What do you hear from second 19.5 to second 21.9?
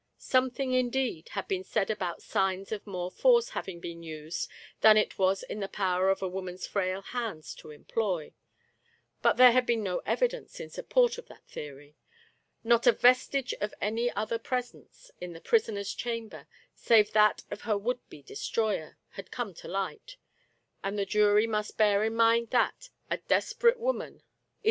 to light; and the jury must